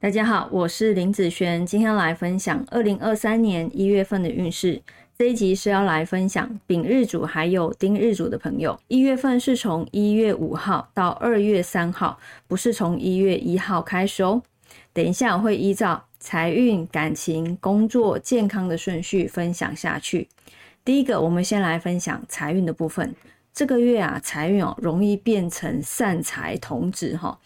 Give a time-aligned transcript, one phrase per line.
[0.00, 4.80] 大家好，我是林子璇，今天来分享二零二三年一月份的运势。
[5.18, 12.18] 这一集是要来分享丙日主还有丁日主的朋友，一月份是从一月五号到二月三号，
[12.48, 14.40] 不是从一月一号开始哦。
[14.94, 20.26] 等一下我会依照财运、感情、工作、健康的顺序分享下去。
[20.82, 23.14] 第一个，我们先来分享财运的部分。
[23.52, 27.38] 这个月啊，财运哦容易变成散财童子哈。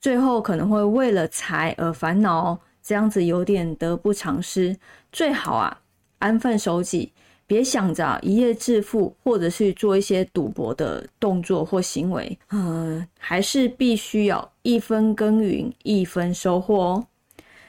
[0.00, 4.74] 最后可能会为了财而烦恼，这样子有点得不偿失。
[5.12, 5.80] 最好啊，
[6.20, 7.12] 安分守己，
[7.46, 12.38] 别想着一夜致富，或者是做一些赌博的动作或行为。
[12.50, 17.06] 嗯，还是必须要一分耕耘一分收获哦。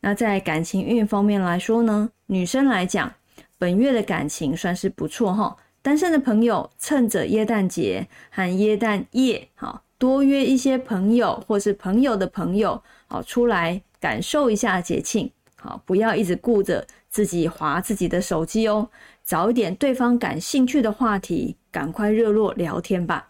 [0.00, 3.12] 那在感情运方面来说呢，女生来讲，
[3.58, 5.56] 本月的感情算是不错哈。
[5.80, 9.82] 单身的朋友趁着耶诞节和耶诞夜，好。
[10.02, 18.88] 多约一些朋友，或是朋友的朋友，好出来感受一下节庆，好不要一直顾着自己划自己的手机哦，
[19.24, 23.28] 找一点对方感兴趣的话题，赶快热络聊天吧。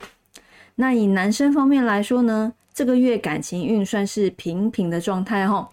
[0.76, 5.68] 那以男生方面来说呢，这个月感情运算是平平的状态哈。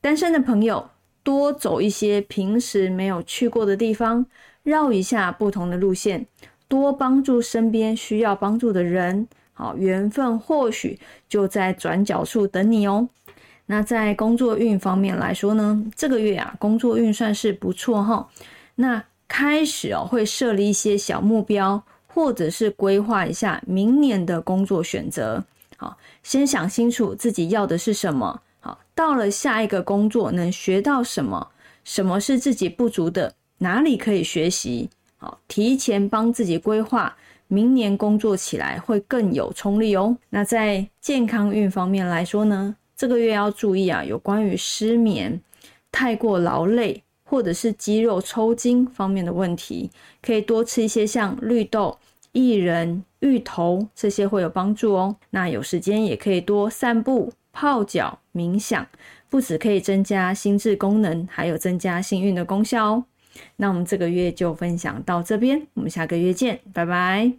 [0.00, 0.88] 单身的朋友
[1.24, 4.24] 多走一些平时没有去过的地方，
[4.62, 6.28] 绕一下不同的路线，
[6.68, 9.26] 多帮助身边需要帮助的人。
[9.58, 10.96] 好，缘分或许
[11.28, 13.08] 就在转角处等你哦。
[13.66, 18.28] 那在工作运方面来说呢，这个月啊，工作运算是不错哈。
[18.76, 25.42] 那开始哦，会设立一些小目标，或者是规划一下明年的工作选择。
[25.76, 28.40] 好，先想清楚自己要的是什么。
[28.60, 31.48] 好，到了下一个工作能学到什么？
[31.82, 33.34] 什么是自己不足的？
[33.58, 34.88] 哪里可以学习？
[35.16, 37.16] 好，提前帮自己规划。
[37.48, 40.16] 明年工作起来会更有冲力哦。
[40.30, 45.40] 那在健康运方面来说呢，这个月要注意啊，有关于失眠、
[45.90, 49.90] 太过劳累或者是肌肉抽筋方面的问题，
[50.22, 51.98] 可以多吃一些像绿豆、
[52.32, 55.16] 薏仁、芋头这些会有帮助哦。
[55.30, 58.86] 那有时间也可以多散步、泡脚、冥想，
[59.28, 63.04] 不止可以增加心智功能，还有增加幸运的功效哦。
[63.56, 67.32] 那我们这个月就分享到这边，我们下个月见，拜拜。